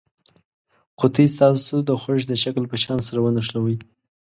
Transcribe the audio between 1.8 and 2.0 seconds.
د